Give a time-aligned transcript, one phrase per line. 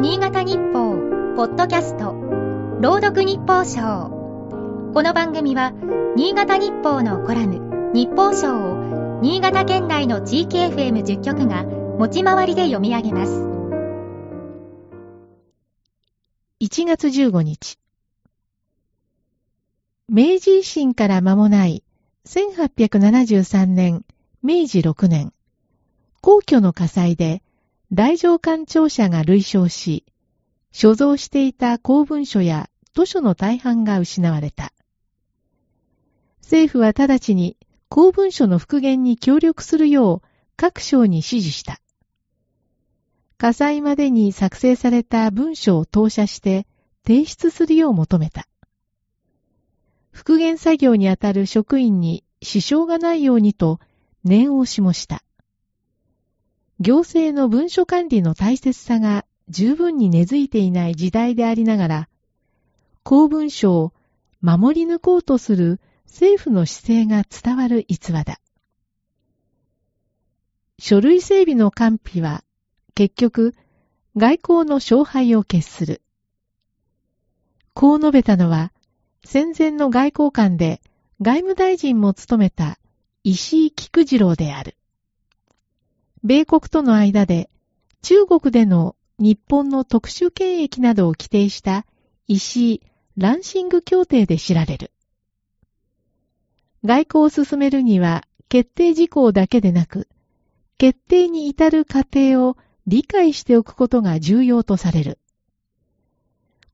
[0.00, 0.96] 新潟日報、
[1.36, 2.14] ポッドキャスト、
[2.80, 4.08] 朗読日報賞。
[4.94, 5.74] この番組は、
[6.16, 13.42] 新潟日報のコラム、日報賞を、新潟県内の地域 FM10 局が、持ち回りで読み上げます。
[16.60, 17.78] 1月15日。
[20.08, 21.84] 明治維新から間もない
[22.24, 24.06] 1873年、
[24.42, 25.34] 明治6年、
[26.22, 27.42] 皇居の火災で
[27.92, 30.04] 大乗官庁舎が類焼し、
[30.70, 34.72] 所蔵していた公文書や図書の大半が失われた。
[36.40, 37.56] 政府は直ちに
[37.88, 41.80] 公文書の復元に協力するよう各省に指示した。
[43.38, 46.68] 火災までに作成された文書を投射して
[47.04, 48.46] 提出するよう求めた。
[50.12, 53.80] 復元作業にあたる職員に支障がないようにと
[54.22, 55.24] 念をしもした。
[56.80, 62.08] 行政の文書管理の大切さが十分に根付いていない時代でありながら、
[63.02, 63.92] 公文書を
[64.40, 68.40] 守り抜こうとする政府の姿勢が伝わる逸話だ。
[70.78, 72.42] 書類整備の完備は
[72.94, 73.54] 結局
[74.16, 76.00] 外交の勝敗を決する。
[77.74, 78.72] こう述べたのは
[79.22, 80.80] 戦前の外交官で
[81.20, 82.78] 外務大臣も務めた
[83.22, 84.78] 石井菊次郎である。
[86.22, 87.48] 米国との間で
[88.02, 91.86] 中国での日本の特殊権益などを規定した
[92.26, 92.82] 石井
[93.16, 94.92] ランシング協定で知られる。
[96.84, 100.08] 外交を進めるには決定事項だけでなく、
[100.78, 105.18] 決定に至る過程を理解しておくことが重要とされる。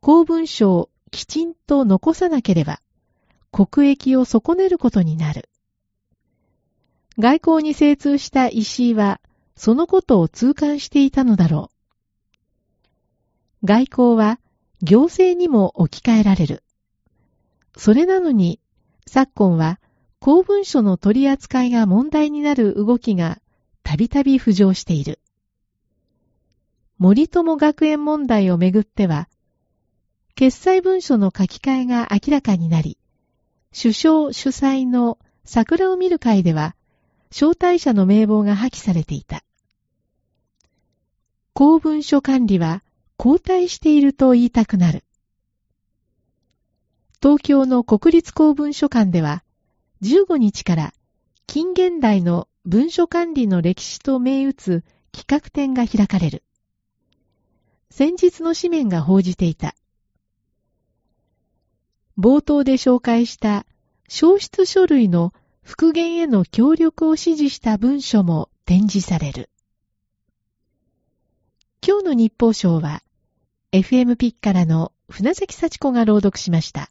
[0.00, 2.80] 公文書をきちんと残さなければ、
[3.50, 5.48] 国益を損ねることになる。
[7.18, 9.20] 外交に精通した石井は、
[9.56, 11.70] そのことを痛感していたのだろ
[13.62, 13.66] う。
[13.66, 14.40] 外交は
[14.82, 16.62] 行政にも置き換えられる。
[17.76, 18.60] それなのに、
[19.06, 19.80] 昨今は
[20.20, 23.40] 公文書の取り扱いが問題になる動きが
[23.82, 25.20] たびたび浮上している。
[26.98, 29.28] 森友学園問題をめぐっては、
[30.34, 32.98] 決裁文書の書き換えが明らかになり、
[33.72, 36.74] 首相主催の桜を見る会では、
[37.34, 39.42] 招待者の名簿が破棄されていた。
[41.52, 42.84] 公文書管理は
[43.18, 45.02] 交代していると言いたくなる。
[47.20, 49.42] 東京の国立公文書館では、
[50.02, 50.94] 15日から
[51.48, 56.44] 近現代の文書管理の歴史と銘打つ企画展が開かれる。
[57.90, 59.74] 先日の紙面が報じていた。
[62.16, 63.66] 冒頭で紹介した
[64.06, 65.32] 消失書類の
[65.64, 69.48] 復元への協力を指示した文書も展示される。
[71.84, 73.02] 今日の日報賞は、
[73.72, 76.90] FM ピッからの船崎幸子が朗読しました。